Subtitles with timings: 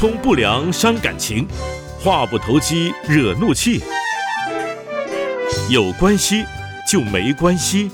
[0.00, 1.46] 通不良伤感情，
[2.02, 3.82] 话不投机惹怒气。
[5.68, 6.42] 有关系
[6.90, 7.90] 就没关系。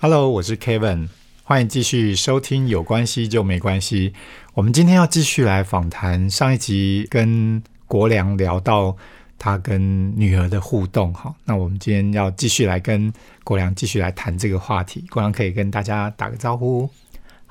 [0.00, 1.06] Hello，我是 Kevin，
[1.44, 4.10] 欢迎继续收听《有关系就没关系》。
[4.54, 8.96] 我们今天要继续来访谈上一集跟国良聊到
[9.38, 13.12] 他跟女儿的互动，哈，那我们今天要继续来跟
[13.44, 15.04] 国良继续来谈这个话题。
[15.10, 16.90] 国良可以跟大家打个招呼。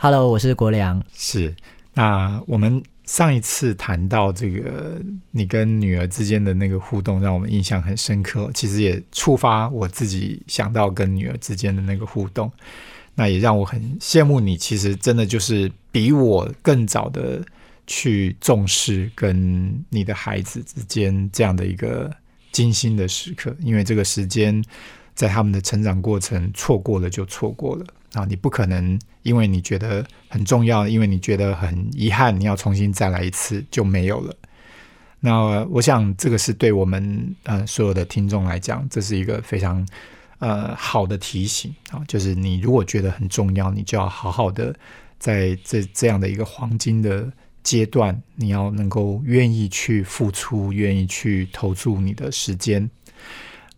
[0.03, 1.01] Hello，我是国良。
[1.15, 1.55] 是，
[1.93, 8.51] 那我们上一次谈到这个你跟女儿之间的那个互动，让我们印象很深刻。
[8.53, 12.51] 其实也触发我自己想到跟女儿之间的那个互动，
[13.15, 14.57] 那也让我很羡慕你。
[14.57, 17.41] 其实真的就是比我更早的
[17.87, 22.13] 去重视跟你的孩子之间这样的一个
[22.51, 24.61] 精心的时刻，因为这个时间
[25.15, 27.85] 在他们的成长过程错过了就错过了。
[28.13, 34.35] 啊，你不可能因为你觉得很重要，因为你觉得很遗憾，你要重新再来一次就没有了。
[35.19, 39.87] 那我想这个是对我们呃所有的听众来讲，这是一个非常
[40.39, 44.75] 呃好的提醒啊，就是你如果觉得很重要，你就要好好的
[45.17, 47.31] 在这这样的一个黄金的
[47.63, 52.89] 阶段，你要能够愿意去付出，愿意去投注你的时间。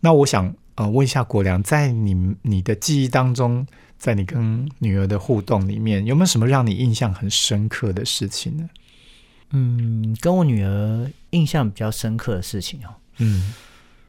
[0.00, 3.66] 那我想呃问一下国良，在你你的记忆当中。
[3.98, 8.68] 在你跟女儿的互动里面，有没有什么让你印象很深刻的事情呢？
[9.52, 13.54] 嗯，跟我女儿印象比较深刻的事情哦，嗯，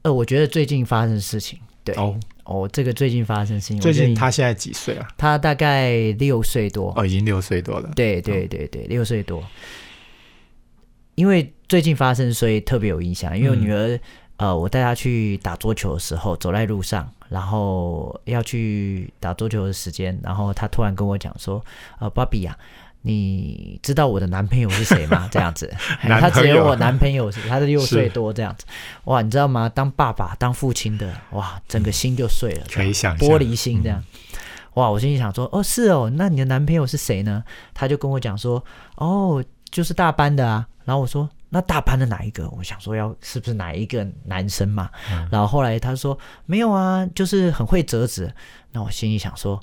[0.01, 5.07] 呃，我觉得最近发生的事情，对，哦，哦，这个最近发生的事情，最近她现在几岁啊？
[5.17, 7.89] 她大概六岁多，哦，已经六岁多了。
[7.95, 9.41] 对对对对，六岁多。
[11.15, 13.35] 因为最近发生，所以特别有印象。
[13.35, 13.99] 因为我嗯女儿，
[14.37, 21.63] 呃，我带他去打桌球的时候，走在路上，然后要去打桌球的时间，然后他突然跟我讲说
[21.99, 22.55] ：“呃，芭比呀、
[23.01, 28.65] 你知道我的男朋友是谁吗？”这样子， 他只有我男朋友是，他是六岁多这样子。
[29.05, 29.67] 哇，你知道吗？
[29.67, 34.03] 当爸爸、当父亲的，哇，整个心就碎了，可以想玻璃心这样。
[34.75, 37.43] 哇，我心里想说，哦，是哦，那你的男朋友是谁呢？
[37.73, 38.63] 他就跟我讲说，
[38.97, 40.67] 哦，就是大班的啊。
[40.85, 42.49] 然后我说，那大班的哪一个？
[42.49, 44.89] 我想说要是不是哪一个男生嘛？
[45.31, 48.33] 然后后来他说没有啊，就是很会折纸。
[48.71, 49.61] 那我心里想说。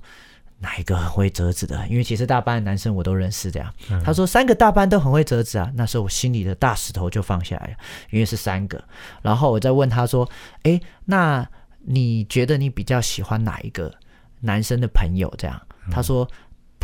[0.61, 1.87] 哪一个很会折纸的？
[1.89, 3.71] 因为其实大班的男生我都认识的呀。
[4.03, 7.75] 他说三个大班都很会折纸啊，那时候我心里的大石头就放下来了，
[8.09, 8.83] 因为是三个。
[9.21, 10.27] 然后我再问他说
[10.63, 11.47] ：“诶，那
[11.81, 13.93] 你觉得你比较喜欢哪一个
[14.41, 16.27] 男生的朋友？”这样，他说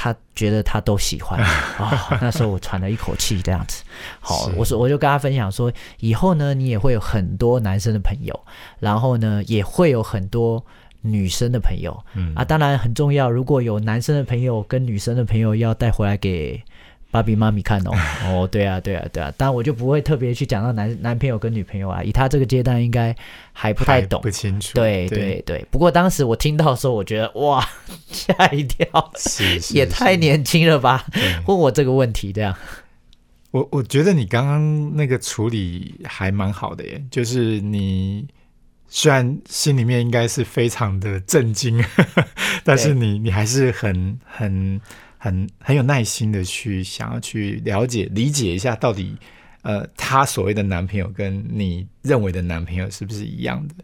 [0.03, 3.84] 他觉得他都喜欢啊、 那时候我喘了一口气，这样子。
[4.19, 8.41] 好，我说我就跟他分享说，以后呢，你也会有很多男生的朋友，
[8.78, 10.65] 然后呢，也会有很多。
[11.03, 13.31] 女生的朋友，嗯啊，当然很重要。
[13.31, 16.62] 如果有男生的朋友跟女生的朋友，要带回来给
[17.10, 17.91] 芭比妈咪看哦。
[18.26, 19.32] 哦，对啊，对啊，对啊。
[19.37, 23.15] 当然我就不会特别去讲到男男朋友跟女朋友啊，以他这个阶段应该
[23.53, 24.31] 还不太懂不。
[24.31, 24.75] 清楚。
[24.75, 27.66] 对对对，不过当时我听到的时候，我觉得哇，
[28.10, 31.04] 吓一跳，是是也太年轻了吧？
[31.12, 32.56] 对问我这个问题，这样
[33.50, 38.25] 我我觉得你刚刚那个处理还蛮好的耶，就是你
[38.87, 41.84] 虽然心里面应该是非常的震惊，
[42.62, 44.81] 但是你你还是很很
[45.21, 49.17] 很很有耐心的去想要去了解理解一下到底
[49.63, 53.75] 呃他所谓的男朋友跟你认为的男朋友是不是一样的，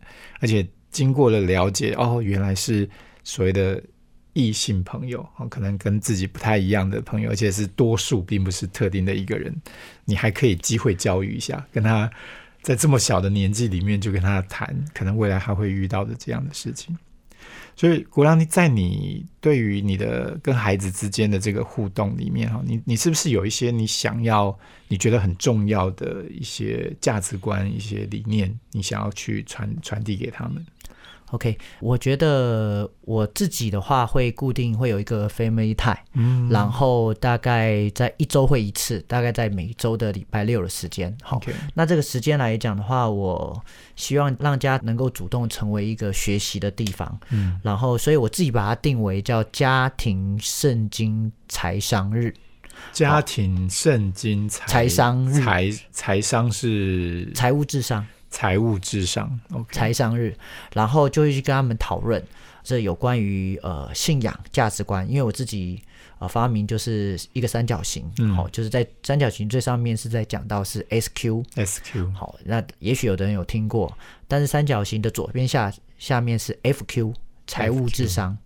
[0.41, 2.89] 而且经过了了解哦，原来是
[3.23, 3.81] 所谓的。
[4.39, 9.51] 异性朋友哦，可能跟自己不太一样的朋友，而且是多数，并不是特定的一个人。
[10.05, 12.11] 你还可以机会教育一下，跟他
[12.61, 16.95] 在这么小的年纪里面就跟他谈，可能未来还会遇到的这样的事情。
[17.77, 30.65] 所以，国良，你在你对于你的跟孩子之间的这个互动里面哈，你你是不是有一些你想要、你觉得很重要的一些价值观、一些理念，你想要去传传递给他们？
[31.31, 31.57] OK。
[31.81, 41.17] 我觉得我自己的话会固定会有一个 family time，嗯然后大概在一周会一次，大概在每周的礼拜六的时间。
[41.23, 43.63] 好，OK，那这个时间来讲的话，我
[43.97, 47.19] 希望让家能够主动成为一个学习的地方。
[47.31, 52.35] 嗯，然后，所以我自己把它定为叫家庭圣经财商日。
[52.93, 58.07] 家庭圣经财财商日财财商是财务至上，
[58.37, 60.37] 财务智商，OK，财商日，
[60.75, 62.23] 然后就会去跟他们讨论
[62.63, 65.83] 这有关于呃信仰价值观，因为我自己
[66.19, 68.05] 呃发明就是一个三角形，
[68.37, 73.91] 好、嗯就是在三角形最上面是在讲到是 SQ，SQ 好，那也许有的人有听过，
[74.29, 77.15] 但是三角形的左边下下面是 FQ
[77.47, 78.37] 财务智商，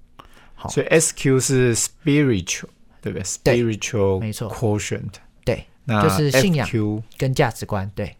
[0.54, 0.68] 好。
[0.68, 2.66] 所以 SQ 是 spiritual
[3.02, 3.24] 对不对？
[3.42, 4.48] 对？spiritual 没错。
[4.48, 5.14] quotient，
[5.44, 6.68] 对，那就是信仰
[7.18, 8.16] 跟价值观，对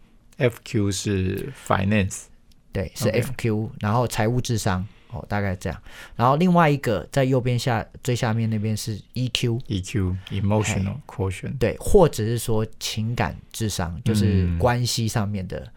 [0.49, 2.23] FQ 是 finance，
[2.71, 5.81] 对是 FQ，然后财务智商哦，大概这样。
[6.15, 14.57] 然后另外一个在右边下最下面那边是 EQ，EQ emotional quotient，对，或者是说情感智商，就是嗯。
[14.57, 15.67] 关系上面的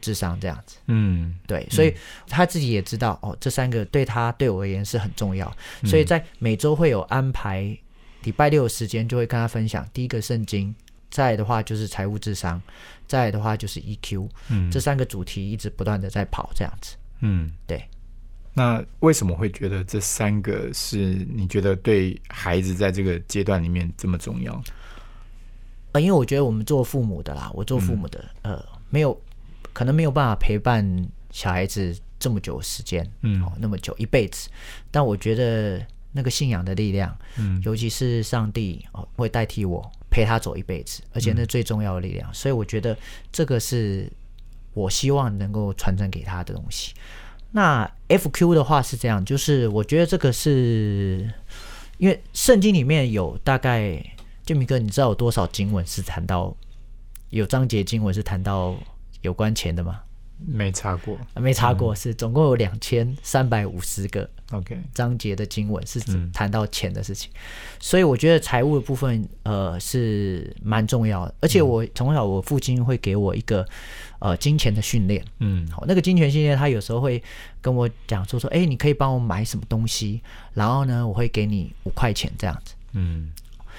[0.00, 0.76] 智商这样子。
[0.86, 1.34] 嗯。
[1.46, 1.94] 对，所以
[2.26, 5.50] 他自己也知道哦，这三个对他对我而言是很重要，
[5.82, 5.88] 嗯。
[5.88, 7.76] 所以在每周会有安排
[8.24, 9.86] 礼拜六的时间，就会跟他分享。
[9.92, 10.74] 第一个圣经，
[11.10, 12.60] 再来的话就是财务智商，
[13.10, 16.94] 再来的话就是 EQ，嗯这三个主题一直不断的在跑这样子。
[17.18, 17.84] 嗯，对。
[18.54, 24.62] 那为什么会觉得这三个是你觉得对孩子在这个阶段里面这么重要？
[25.90, 29.20] 呃，因为我觉得我们做父母的啦，我做父母的，呃，没有
[29.72, 30.86] 可能没有办法陪伴
[31.30, 34.48] 小孩子这么久时间，嗯哦，那么久一辈子，
[34.92, 42.96] 但我觉得那个信仰的力量，嗯尤其是上帝哦，会代替我陪他走一辈子，而且那最重要的力量，所以我觉得
[43.30, 44.10] 这个是
[44.74, 46.92] 我希望能够传承给他的东西。
[47.52, 51.32] 那 FQ 的话是这样，就是我觉得这个是
[51.98, 54.02] 因为圣经里面有大概，
[54.44, 56.56] 建明哥，你知道有多少经文是谈到
[57.30, 58.76] 有章节经文是谈到
[59.22, 60.00] 有关钱的吗？
[60.46, 61.16] 没查过。
[61.34, 66.30] 啊没查过，是总共有两千三百五十个，OK，章节的经文是嗯。
[66.32, 67.30] 谈到钱的事情，
[67.78, 73.66] 所以我觉得财务的部分呃是蛮重要的，而且我从小我父亲会给我一个
[74.18, 75.68] 呃金钱的训练，嗯。
[75.70, 77.22] 好，那个金钱训练他有时候会
[77.60, 80.20] 跟我讲说说，哎，你可以帮我买什么东西，
[80.54, 83.32] 然后呢我会给你五块钱这样子，嗯。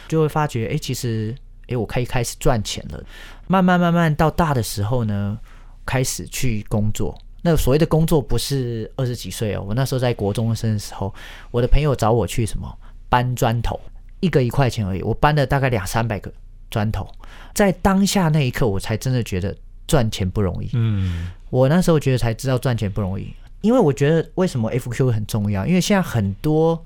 [0.08, 1.34] 就会发觉，哎，其实
[1.68, 3.02] 哎我可以开始赚钱了，
[3.48, 5.38] 慢慢慢慢到大的时候呢，
[5.86, 7.18] 开始去工作。
[7.44, 11.14] 那所谓的工作不是二十几岁哦，我那时候在国中生的时候，
[11.50, 12.72] 我的朋友找我去什么
[13.10, 13.80] 搬砖头，
[14.20, 16.32] 一个一块钱而已，我搬了大概两三百个
[16.70, 17.08] 砖头，
[17.54, 19.56] 在当下那一刻，我才真的觉得
[19.88, 20.70] 赚钱不容易。
[20.74, 26.86] 嗯我那时候觉得才知道赚钱不容易，因为我觉得为什么 FQ 很重要，因为现在很多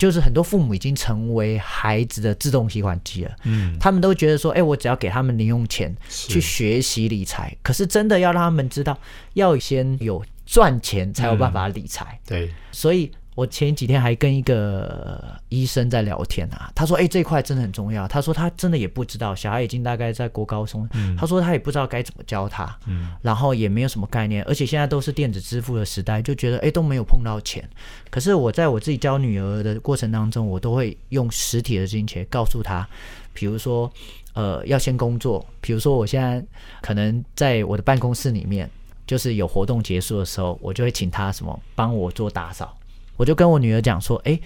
[0.00, 8.98] 就是很多父母已经成为孩子的自动提款机了，嗯，他们都觉得说，哎，我只要给他们零用钱去学习理财，可是真的要让他们知道，
[9.34, 13.12] 要先有赚钱才有办法理财，对，所以。
[13.36, 27.66] 我前几天还跟一个医生在聊天啊，他说：“哎、这块真的很重要。”他说他真的也不知道，小孩已经大概在国高中，他说他也不知道该怎么教他，嗯然后也没有什么概念，而且现在都是电子支付的时代，就觉得哎都没有碰到钱。
[28.10, 32.86] 可是我在我自己教女儿的过程当中，我都会用实体的金钱告诉她，
[33.32, 33.90] 比如说
[34.34, 36.44] 呃要先工作，比如说我现在
[36.82, 38.68] 可能在我的办公室里面，
[39.06, 42.76] 就是有活动结束的时候，我就会请她什么帮我做打扫，
[43.20, 44.40] 我就跟我女儿讲说，哎，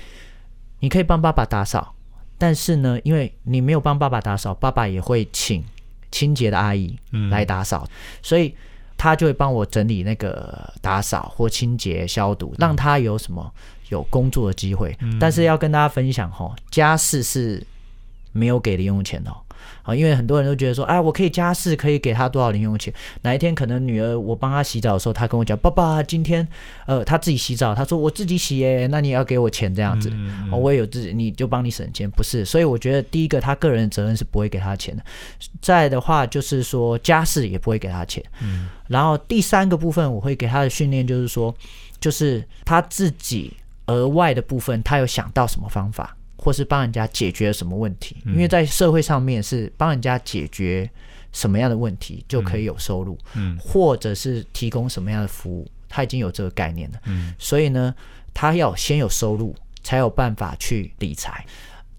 [0.80, 1.94] 你可以帮爸爸打扫，
[2.36, 5.62] 但是呢，因为你没有帮爸爸打扫，爸爸也会请
[6.10, 7.86] 清洁的阿姨嗯来打扫，
[8.20, 8.52] 所以
[8.96, 13.48] 他就会帮我整理那个打扫或清洁消毒，让他有什么
[13.90, 14.98] 有工作的机会。
[15.20, 17.64] 但是要跟大家分享哦，家事是
[18.32, 19.36] 没有给零用钱的哦。
[19.82, 22.92] 啊，因为很多人都觉得说，哎，我可以家事可以给他多少零用钱？
[23.22, 26.46] 哪一天可能女儿我帮她洗澡的时候，她跟我讲，爸爸今天
[26.86, 30.10] 呃她自己洗澡，她说我自己洗耶，那你也要给我钱这样子。
[30.12, 32.44] 嗯哦，我也有自己，你就帮你省钱，不是？
[32.44, 35.02] 所以我觉得第一个，他个人的责任是不会给他钱的。
[35.60, 38.22] 再的话，就是说家事也不会给他钱。
[38.42, 41.54] 嗯然后第三个部分，我会给他的训练就是说，
[41.98, 43.50] 就是他自己
[43.86, 48.18] 额外的部分，他有想到什么方法，或是帮人家解决什么问题。
[48.26, 50.88] 因为在社会上面是帮人家解决
[51.32, 57.00] 什么样的问题，就可以有收入，嗯或者是提供什么样的服务，他已经有这个概念了。
[57.06, 57.94] 嗯所以呢，
[58.34, 61.44] 他要先有收入，才有办法去理财。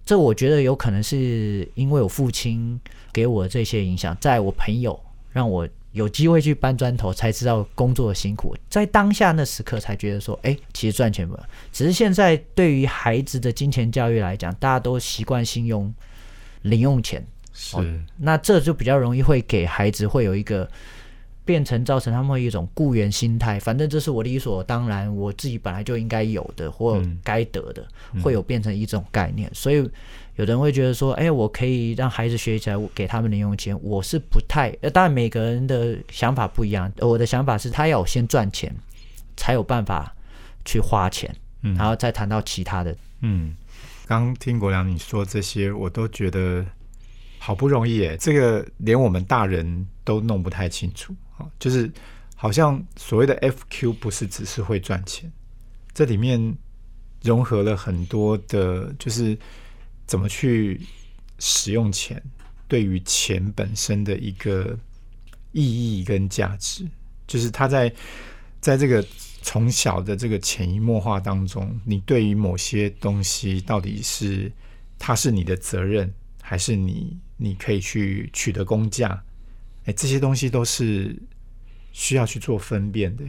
[0.06, 2.80] 这我觉得有可能是因为我父亲
[3.12, 4.98] 给我这些影响，在我朋友
[5.32, 11.40] 让我有机会去搬砖头，才知道工作的辛苦，在当下那时刻才觉得说，哎，其实赚钱不，
[11.72, 15.92] 只是现在对于孩子的金钱教育来讲，大家都习惯性用
[16.64, 17.78] 零用钱，是。
[18.18, 20.70] 那这就比较容易会给孩子会有一个
[21.46, 27.88] 变成造成他们一种雇员心态，反正这是我理所当然，我自己本来就应该有的或嗯该得的，
[28.22, 29.50] 会有变成一种概念。
[29.54, 29.88] 所以
[30.38, 38.76] 有人会觉得说，哎，我可以让孩子学起来，我给他们零用钱，我是不太，呃，当然每个人的想法不一样，我的想法是他要先赚钱，
[39.38, 40.14] 才有办法
[40.66, 42.96] 去花钱，嗯然后再谈到其他的。
[43.22, 43.56] 嗯，
[44.08, 46.66] 刚听国良你说这些，我都觉得
[47.38, 51.92] 好不容易耶，这个连我们大人都弄不太清楚啊，就是
[52.36, 55.32] 好像所谓的 FQ 不是只是会赚钱，
[55.94, 56.56] 这里面
[57.22, 59.38] 融合了很多的，就是
[60.06, 60.80] 怎么去
[61.40, 62.22] 使用钱，
[62.68, 64.78] 对于钱本身的一个
[65.52, 66.88] 意义跟价值，
[67.28, 67.94] 就是他在
[68.62, 69.06] 在这个
[69.42, 74.52] 从小的这个潜移默化当中，你对于某些东西到底是
[74.98, 76.12] 它是你的责任，
[76.42, 79.22] 还是你你可以去取得公价？
[79.86, 81.16] 哎，这些东西都是
[81.92, 83.24] 需要去做分辨的。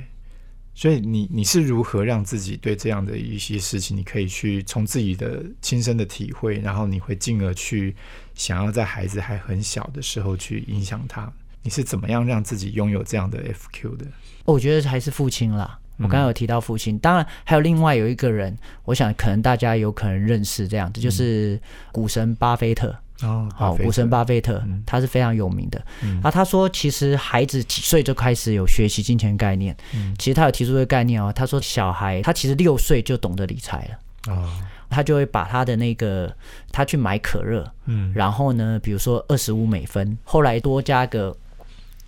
[0.75, 7.97] 所以你你是如何让自己对这样的一些事情，你可以去从自己的亲身的体会，然后你会进而去
[8.35, 11.33] 想要在孩子还很小的时候去影响他。
[11.63, 14.07] 你是怎么样让自己拥有这样的 FQ 的？
[14.45, 15.79] 我觉得还是父亲啦。
[15.97, 21.59] 我刚刚有提到父亲，当然还有另外有一个人，我想可能大家有可能认识这样子，就是
[21.91, 22.95] 股神巴菲特。
[23.23, 25.83] 哦，好，股神巴菲特，他是非常有名的。
[26.23, 29.75] 啊，他说其实孩子几岁就开始有学习金钱概念。
[30.19, 34.35] 其实他有提出一个概念哦，他说小孩他其实六岁就懂得理财了。
[34.35, 34.49] 哦，
[34.91, 36.35] 他就会把他的那个
[36.71, 41.35] 他去买可乐，嗯，然后呢，比如说二十五美分，后来多加个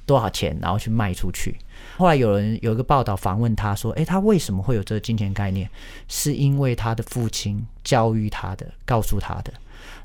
[0.05, 1.57] 多少钱，然后去卖出去。
[1.97, 5.71] 后来有人有一个报道访问他说，诶，他为什么会有这个金钱概念？
[6.07, 9.53] 是因为他的父亲教育他的，告诉他的。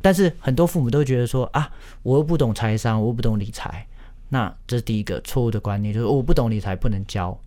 [0.01, 3.85] 但是很多父母都觉得说啊，我又不懂财商，我又不懂理财，
[4.29, 7.37] 那这是第一个错误的观念，就是我不懂理财不能教。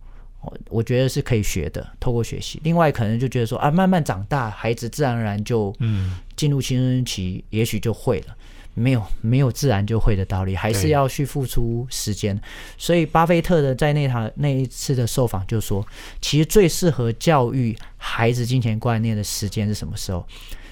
[0.69, 2.61] 我觉得是可以学的，透过学习。
[2.63, 8.35] 另外可能就觉得说啊，慢慢长大，孩子自然而然就嗯进入青春期，也许就会了。
[8.73, 12.39] 没有没有自然就会的道理，还是要去付出时间。
[12.77, 15.85] 所以巴菲特的在那场那一次的受访就说，
[16.21, 20.25] 其实最适合教育孩子金钱观念的时间是什么时候？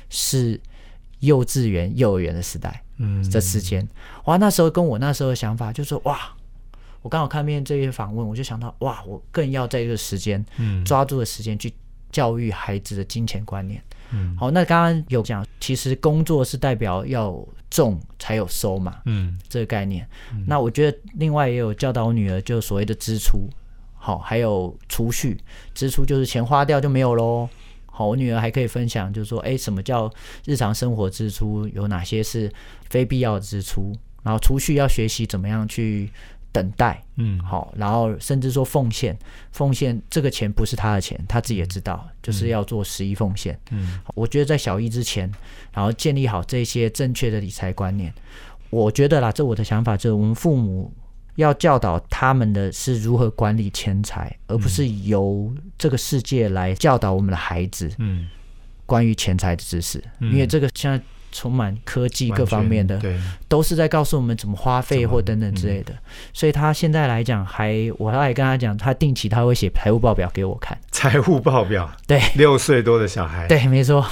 [0.09, 0.57] 是。
[1.25, 3.87] 幼稚园、幼儿园的时代，嗯，这时间，
[4.25, 6.33] 哇，那时候跟我那时候的想法就是哇，
[7.01, 11.73] 我刚好看遍这些访问，我就想到哇，我更要在这个时间，嗯，抓住的时间去
[12.11, 17.37] 教育孩子的金钱观念，嗯，好，那刚刚有讲，其实工作是代表要
[17.69, 20.07] 种才有收嘛，嗯，这个概念，
[20.47, 23.49] 那我觉得另外也有教导我女儿，就所谓的支出，
[23.95, 25.37] 好，还有储蓄，
[25.73, 27.49] 支出就是钱花掉就没有喽。
[27.97, 30.11] 好，我女儿还可以分享，就是说，哎，什么叫
[30.43, 31.65] 日常生活支出？
[31.69, 32.51] 有哪些是
[32.89, 33.93] 非必要的支出？
[34.21, 36.11] 然后储蓄要学习怎么样去
[36.51, 39.17] 等待，嗯，好，然后甚至说奉献，
[39.53, 43.57] 奉献这个钱不是他的钱，他自己也知道，就是要做十一奉献。
[43.71, 45.31] 嗯，我觉得在小一之前，
[45.71, 48.13] 然后建立好这些正确的理财观念，
[48.69, 50.91] 我觉得啦，这我的想法就是我们父母。
[51.35, 57.89] 要教导他们的是如何管理钱财，而不是由这个世界来教导我们的孩子。
[57.99, 58.27] 嗯，
[58.85, 60.99] 关于钱财的知识，因为这个现在
[61.31, 65.93] 充满科技各方面的，对，都是在告诉我们怎么花费或等等之类的。
[66.31, 70.77] 所以他现在来讲，还我还跟他讲，他定期他会写财务报表给我看。
[70.91, 74.05] 财务报表，对，六岁多的小孩，对，没错。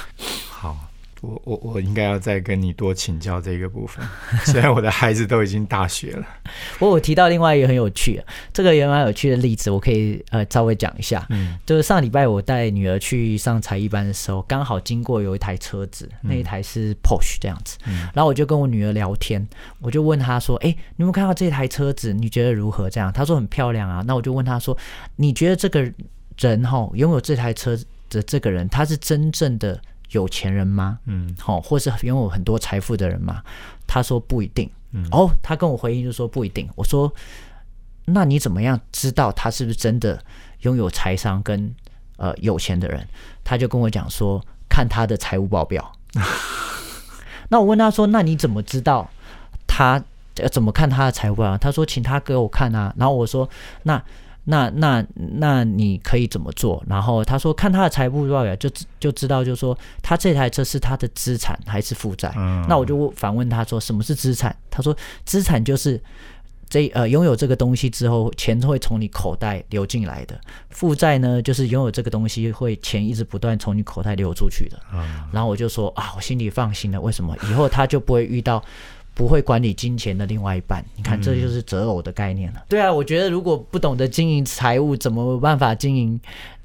[1.24, 4.06] 我我我应该要再跟你多请教这个部分，
[4.44, 6.28] 虽然我的孩子都已经大学了。
[6.80, 11.26] 我我提到另外一个很有趣，这个也蛮有趣的例子，我可以呃稍微讲一下。
[11.30, 17.78] 嗯，就是上礼拜我带女儿去上才艺班的时候，刚好经过有一台车子，那一台是 Porsche 这样子。
[17.86, 19.48] 嗯，然后我就跟我女儿聊天，
[19.80, 22.12] 我就问她说：“哎，你有没有看到这台车子？
[22.12, 24.04] 你觉得如何？”这样，她说很漂亮啊。
[24.06, 24.78] 那我就问她说
[25.16, 25.90] ：“你觉得这个
[26.38, 29.82] 人哈拥有这台车的这个人，他是真正的？”
[30.14, 30.98] 有钱人吗？
[31.06, 33.44] 嗯，好，或是拥有很多财富的人吗？
[33.86, 34.68] 他说不一定。
[34.92, 36.68] 嗯，哦，他跟我回应就说不一定。
[36.76, 37.14] 我说，
[38.06, 40.24] 那你怎么样知道他是不是真的
[40.62, 41.74] 拥有财商跟
[42.18, 43.06] 呃有钱的人？
[43.44, 45.92] 他就跟我讲说，看他的财务报表。
[47.50, 49.10] 那我问他说，那你怎么知道
[49.68, 50.04] 他
[50.52, 51.58] 怎么看他的财务报表？
[51.58, 52.94] 他说，请他给我看啊。
[52.98, 53.50] 然后我说，
[53.84, 54.02] 那。
[54.46, 56.84] 那那那你可以怎么做？
[56.88, 58.70] 然后他说看他的财务报表就
[59.00, 62.30] 就知道，就是说他这台车是他的资产还是负债？
[62.68, 64.56] 那我就反问他说什么是资产？
[64.70, 66.02] 他说资产就是
[66.68, 70.38] 这呃拥有这个东西之后钱会从你口袋流进来的，
[70.72, 74.78] 负债呢就是拥有这个东西会钱一直不断从你口袋流出去的。
[75.32, 77.34] 然后我就说啊，我心里放心了，为什么？
[77.50, 78.62] 以后他就不会遇到。
[79.14, 82.64] 不会管理金钱的另外一半，你看这就是择偶的概念了。
[82.68, 86.20] 对啊，我觉得如果不懂得经营财务，怎么办法经营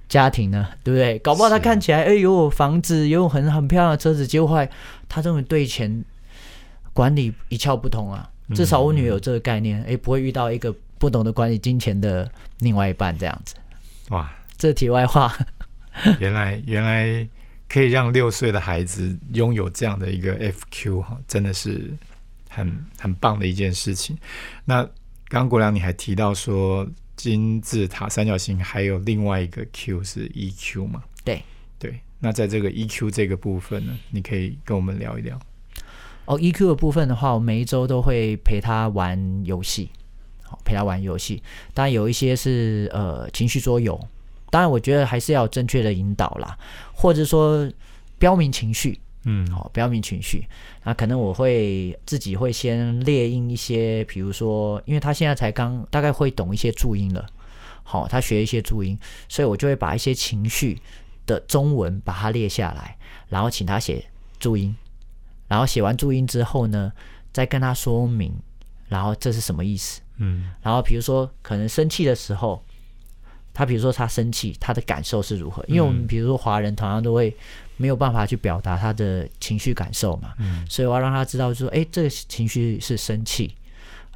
[0.09, 0.67] 家庭呢？
[0.83, 1.19] 对不对？
[1.19, 4.67] 搞不好他看起来哎有房子，有很很漂亮的车子，结果
[5.09, 6.03] 他这种对钱
[6.95, 8.31] 管理一窍不通啊。
[8.55, 12.27] 至少我女儿有这个概念，哎，不会遇到一个不懂得管理金钱的
[12.61, 13.55] 另外一半这样子。
[14.09, 15.37] 哇，这题外话，
[16.19, 17.29] 原来原来
[17.69, 21.93] 可以让六岁的孩子拥有这样的一个 FQ 哈，真的是。
[22.59, 24.19] 很很棒的一件事情。
[24.65, 24.83] 那
[25.29, 26.87] 刚刚国良你还提到说
[27.17, 31.03] 金字塔三角形还有另外一个 Q 是 EQ 嘛？
[31.25, 31.43] 对
[31.79, 32.01] 对。
[32.21, 35.39] 那在这个 EQ 这个部分呢，你可以跟我们聊一聊。
[36.25, 39.89] 哦，EQ 的部分的话，我每一周都会陪他玩游戏，
[40.43, 41.43] 好，陪他玩游戏。
[41.73, 43.99] 当然有一些是呃情绪桌游，
[44.51, 46.59] 当然我觉得还是要正确的引导啦，
[46.93, 47.71] 或者说
[48.19, 48.99] 标明情绪，
[49.31, 50.47] 嗯，好，标明情绪。
[50.85, 57.27] 那可能我会自己会先列印一些，比如说，因为他现在才刚大概会懂一些注音了，
[57.83, 60.81] 好，他学一些注音，所以我就会把一些情绪
[61.27, 62.97] 的中文把它列下来，
[63.29, 64.03] 然后请他写
[64.41, 64.75] 注音，
[65.47, 66.91] 然后写完注音之后呢，
[67.31, 68.33] 再跟他说明，
[68.89, 70.01] 然后这是什么意思。
[70.17, 72.65] 嗯然后比如说可能生气的时候，
[73.53, 75.63] 他比如说他生气，他的感受是如何？
[75.69, 77.37] 因为我们嗯比如说华人同样都会
[77.79, 80.67] 没有办法去表达他的情绪感受嘛，嗯。
[80.69, 83.55] 所以我要让他知道说，哎，这个情绪是生气，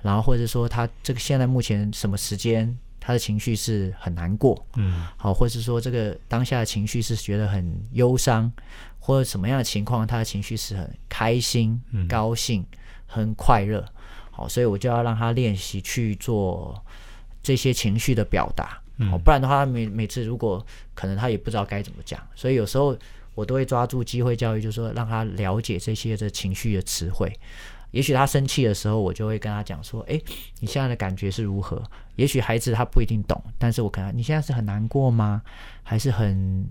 [0.03, 5.07] 然后或者说他这个现在目前什么时间，他的情绪是很难过，嗯。
[5.17, 8.53] 好，或是说这个当下的情绪是觉得很忧伤，
[8.99, 12.07] 或者什么样的情况，他的情绪是很开心、嗯。
[12.07, 12.67] 高兴、
[13.07, 13.85] 很快乐。
[14.31, 16.83] 好，所以我就要让他练习去做
[17.43, 18.81] 这些情绪的表达。
[19.11, 20.65] 好，嗯不然的话，每每次如果
[20.95, 22.97] 可能他也不知道该怎么讲，所以有时候
[23.35, 27.33] 我都会抓住机会教育，就是说让他了解这些的情绪的词汇。
[27.91, 30.23] 也许他生气的时候，我就会跟他讲说：“诶，
[30.61, 31.83] 你现在的感觉是如何？”
[32.17, 35.43] 也许孩子他不一定懂，但是我可能你现在是很难过吗？
[35.83, 36.67] 还是很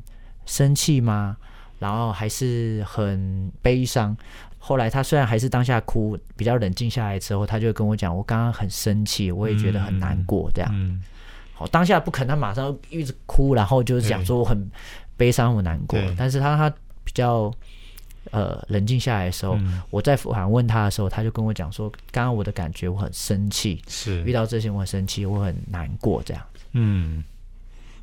[0.48, 1.38] 生气吗？
[1.78, 4.18] 然后还是很悲伤？
[4.58, 11.02] 后来他虽然还是当下哭，比较冷静下来之后，他就跟我讲：“我刚刚很生气，我也觉得很难过。”这样。
[11.62, 14.70] 好，当下不肯他马上一直哭，然后就是讲说我很
[15.16, 16.00] 悲伤、我难过。
[16.18, 16.68] 但是他他
[17.04, 17.54] 比较
[18.32, 26.44] 呃冷静下来的时候，嗯我在反问他的时候，他就跟我讲说，刚刚我的感觉我很生气，是遇到这些我很生气，我很难过，这样。
[26.72, 27.24] 嗯，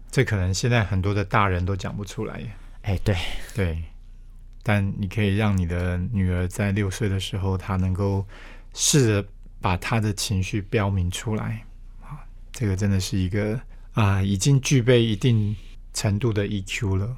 [0.09, 2.51] 这可能现在很多的大人都讲不出来耶。
[2.83, 3.17] 哎，对，
[3.57, 3.83] 对，
[4.63, 8.25] 但你可以让你的女儿在六岁的时候，她能够
[8.73, 9.29] 试着
[9.61, 11.61] 把她的情绪标明出来啊，
[12.59, 13.61] 这个真的是一个
[13.93, 15.55] 啊，已经具备一定
[15.95, 17.17] 程度的 EQ 了。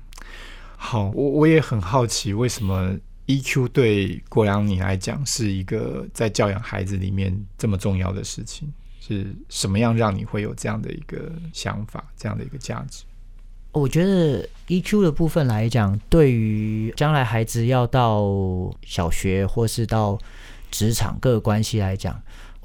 [0.77, 2.95] 好，我我也很好奇，为什么
[3.27, 8.69] EQ 对国良你来讲是一个在教养孩子里面这么重要的事情？
[9.01, 13.05] 是什么样让你会有这样的一个想法，这样的一个价值？
[13.73, 18.31] 我觉得 EQ 的部分来讲，对于将来孩子要到
[18.83, 20.19] 小学或是到
[20.71, 22.21] 职场各个关系来讲，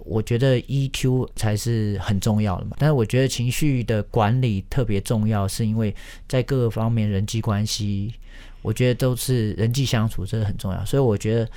[0.05, 2.77] 我觉得 EQ 才是很重要的嘛。
[2.79, 5.93] 但是我觉得情绪的管理特别重要，是因为
[6.27, 8.13] 在各个方面人际关系，
[8.61, 10.85] 我觉得都是人际相处，这个很重要。
[10.85, 11.49] 所以我觉得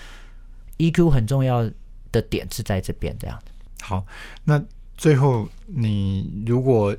[0.78, 1.70] EQ 很重要
[2.10, 3.38] 的点是在这边这样。
[3.80, 4.04] 好，
[4.44, 4.62] 那
[4.96, 6.96] 最后你如果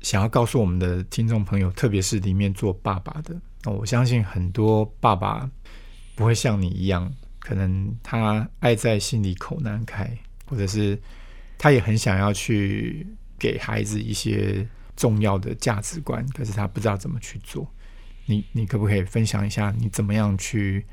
[0.00, 3.34] 想要告诉我们的听众朋友，特别是里面做爸爸的，
[3.64, 5.50] 那我相信很多爸爸
[6.14, 10.16] 不会像你一样，可能他爱在心里口难开，
[10.50, 10.98] 或者是
[11.56, 13.06] 他也很想要去
[13.38, 17.66] 给孩子一些重要的价值观，可是他不知道怎么去做。
[18.26, 20.84] 你你可不可以分享一下你怎么样去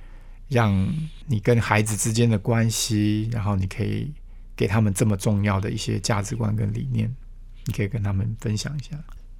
[0.48, 0.88] 让
[1.26, 4.14] 你跟孩子之间的关系，然后你可以
[4.56, 7.14] 给他们这么重要的一些价值观跟理念，
[7.66, 8.98] 你可以跟他们分享一下。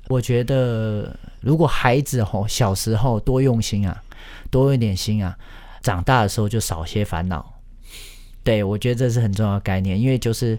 [0.10, 4.04] 我觉得，如果孩子吼小时候多用心啊，
[4.50, 5.38] 多用点心啊，
[5.82, 7.57] 长大的时候就少些烦恼。
[8.48, 10.58] 对我觉得这是很重要的概念，因为就是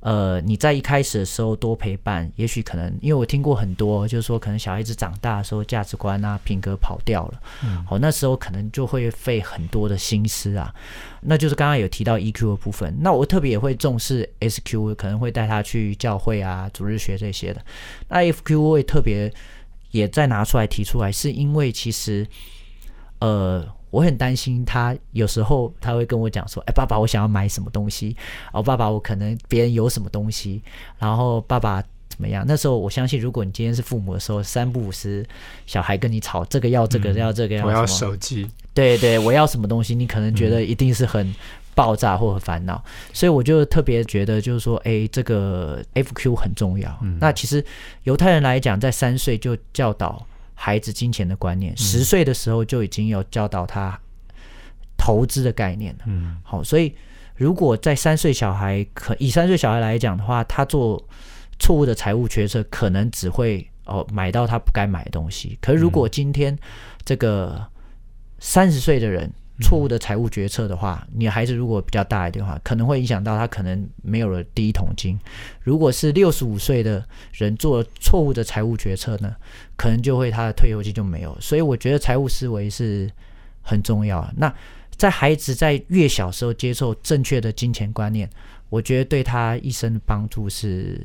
[0.00, 10.74] 呃，你在一开始的时候多陪伴，也许可能，因为我听过很多，就是说可能小孩子长大的时候价值观啊、品格跑掉了，嗯好，那时候可能就会费很多的心思啊。
[11.20, 17.60] 那就是刚刚有提到 EQ 的部分，那我特别也会重视 SQ，可能会带他去教会啊、主日学这些的。
[18.08, 19.30] 那 FQ 我也特别
[19.90, 22.26] 也再拿出来提出来，是因为其实
[23.18, 23.66] 呃，
[23.96, 28.14] 我很担心他有时候他会跟我讲说：“哎，爸爸，我想要买什么东西？
[28.52, 30.62] 哦，爸爸，我可能别人有什么东西，
[30.98, 32.44] 然后爸爸。”怎么样？
[32.48, 35.26] 那时候我相信，如果你今天是父母的时候，三不五时，
[35.66, 41.34] 小孩跟你吵这个要这个、嗯要这个要我要手机，对对，我要什么东西，你可能觉得嗯一定是很
[41.74, 42.82] 爆炸或很烦恼，
[43.12, 46.96] 所以我就特别觉得，就是说，哎，这个 FQ 很重要。
[47.02, 47.62] 嗯那其实
[48.04, 50.24] 犹太人来讲，在三岁就教导
[50.58, 53.96] 孩子金钱的观嗯念，十、岁的时候就已经有教导他
[54.96, 56.04] 投资的概念了。
[56.06, 56.92] 嗯好，所以
[57.36, 61.06] 如果在三岁小孩可以三岁小孩来讲的话，他做
[61.60, 65.58] 错误的财务决策，可能只会哦买到他不该买的东西。
[65.60, 66.58] 可是如果今天
[67.04, 67.64] 这个
[68.38, 75.18] 三十岁的人错误的财务决策的话，你孩子如果比较大一点的话，可能会影响到他可能没有了第一桶金。
[75.62, 79.34] 如果是六十五岁的人做了错误的财务决策呢，
[79.76, 81.36] 可能就会他的退休金就没有。
[81.40, 83.10] 所以我觉得财务思维是
[83.62, 84.30] 很重要。
[84.36, 84.54] 那
[84.96, 88.28] 在孩子在越小时候接受正确的金钱观念，
[88.68, 91.02] 我觉得对他一生的帮助是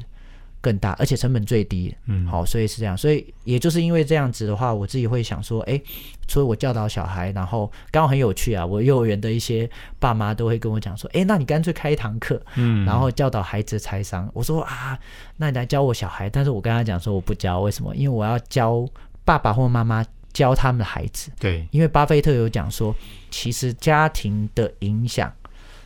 [0.62, 1.94] 更大，而且成本最低。
[2.06, 5.82] 嗯，好，所以是这样，所以也就是因为这样子的话，我自己会想说，哎，
[6.28, 9.70] 除了我教导小孩，然后刚好很有趣啊，我幼儿园的一些
[10.00, 14.30] 爸妈都会跟我讲说，哎，那你干脆开一堂课，嗯，然后教导孩子财商。
[14.34, 14.98] 我说啊，
[15.38, 17.96] 那你来教我小孩，但是我跟他讲说我不教，为什么？
[17.96, 18.88] 因为我要教
[19.26, 21.32] 爸爸或妈妈教他们的孩子。
[21.40, 22.96] 对，因为巴菲特有讲说，
[23.32, 25.34] 其实家庭的影响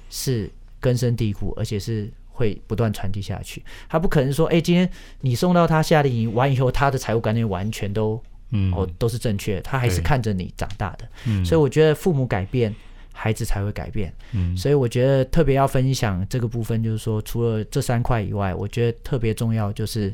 [0.09, 3.63] 是根深蒂固，而且是会不断传递下去。
[3.87, 4.87] 他不可能说，哎，今天
[5.21, 8.21] 你送到他夏令营完以后，他的财务观念完全都
[8.51, 11.07] 嗯，哦都是正确的，他还是看着你长大的。
[11.25, 12.73] 嗯，所以我觉得父母改变，
[13.13, 14.13] 孩子才会改变。
[14.33, 20.13] 嗯，所以我觉得特别要分享这个部分，就是说，除了这三块以外，我觉得特别重要就是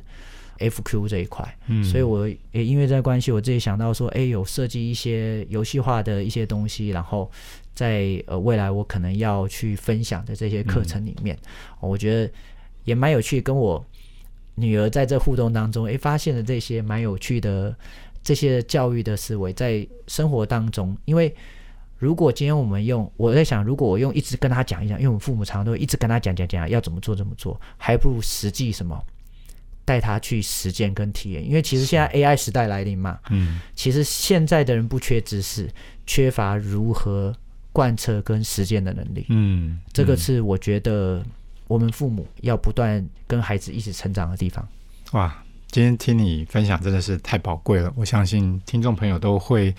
[0.69, 1.57] FQ 这一块。
[1.67, 7.29] 嗯，所以我也因为这个关系，我自己想到说，哎，有设计一些游戏化的一些东西，然后
[7.73, 11.37] 在呃未来我可能要去分享的这些课程里面，
[11.79, 12.31] 哦我觉得
[12.85, 13.41] 也蛮有趣。
[13.41, 13.83] 跟我
[14.55, 17.75] 女儿在这互动当中，哎，发现了这些蛮有趣的
[18.23, 21.33] 这些教育的思维，在生活当中，因为。
[22.01, 28.99] 如果今天我们用，我在想，如果我用一直跟他讲一讲，因为我们父母常常都会一直跟他讲讲讲要怎么做怎么做，还不如实际什么
[29.85, 31.47] 带他去实践跟体验。
[31.47, 35.69] 因为其实现在 AI 时代来临嘛，嗯，其实现在的人不缺知识，
[36.05, 37.35] 缺乏如何
[37.71, 39.25] 贯彻跟实践的能力。
[39.29, 41.23] 嗯，这个嗯是我觉得
[41.67, 44.67] 我们父母要不断跟孩子一起成长的地方。
[45.13, 49.73] 哇，今天听你分享真的是太宝贵了，我相信听众朋友都会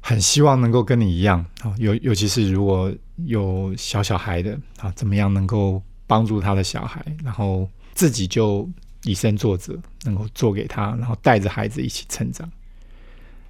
[0.00, 2.92] 很希望能够跟你一样啊，尤尤其是如果
[3.26, 8.66] 有小小孩的啊，怎么样能够帮助他的小孩，然后自己就
[9.04, 12.48] 以身作则，能够做给他，然后带着孩子一起成长。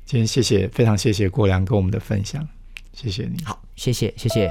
[0.05, 2.47] 今天谢谢，非常谢谢郭良跟我们的分享，
[2.93, 3.43] 谢谢你。
[3.45, 4.51] 好，谢谢，谢谢。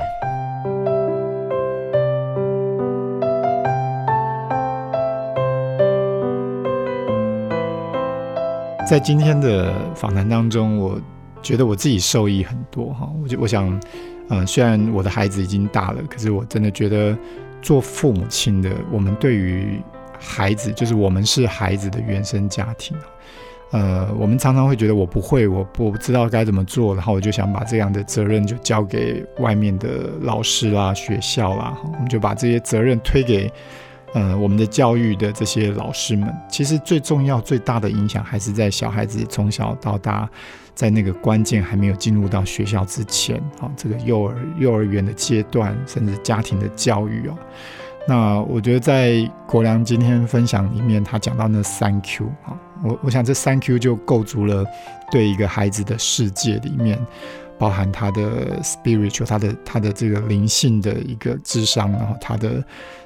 [8.89, 10.99] 在今天的访谈当中，我
[11.43, 13.07] 觉得我自己受益很多哈。
[13.21, 13.79] 我就我想，
[14.29, 17.15] 嗯、虽然我的孩子已经大了，可是我真的觉得
[17.61, 19.79] 做父母亲的，我们对于
[20.19, 22.95] 孩子，就是我们是孩子的原生家庭
[23.71, 33.51] 呃，我们常常会觉得我不会，我不知道该怎么做，然后我就想把这样的责任就交给外面的老师啦、学校啦，我们就把这些责任推给
[34.13, 36.35] 呃我们的教育的这些老师们。
[36.49, 40.27] 其实最重要、最大的影响还是在小孩子从小到大，
[40.73, 47.37] 在那个关键还没有进入到学校之前，啊，这个幼儿幼儿园的阶段，甚至家庭的教育哦。
[48.09, 54.65] 那我觉得在国良今天分享里面，他讲到那三 Q 啊，我我想这三 Q 就构筑了
[55.11, 56.97] 对一个孩子的世界里面，
[57.59, 62.63] 包含他的 spiritual，他的他的这个灵性的一个智商，然后他的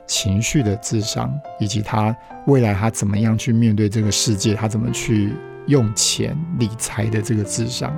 [0.07, 2.15] 情绪的智商，以及他
[2.47, 5.33] 未来他怎么样去面对这个世界，他怎么去
[5.67, 7.93] 用钱理财的这个智商，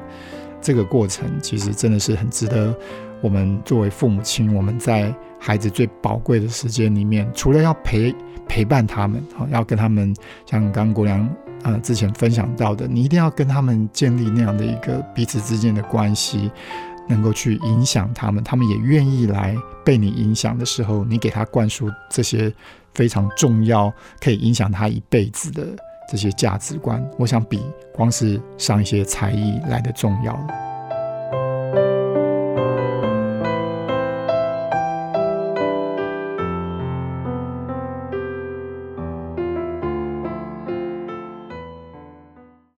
[0.59, 2.75] 这个过程其实真的是很值得
[3.21, 8.13] 我们作为父母亲，我们在孩子最宝贵的时间里面，除了要陪
[8.47, 10.13] 陪伴他们，好，要跟他们
[10.45, 11.27] 像刚刚国良
[11.63, 16.51] 呃之前分享到的，你一定要跟他们建立那样的一个彼此之间的关系，
[17.07, 22.53] 能够去影响他们，他们也愿意来被你影响的时候，你给他灌输这些
[22.93, 25.65] 非常重要，可以影响他一辈子的
[26.11, 30.37] 这些价值观，我想比光是上一些才艺来的重要。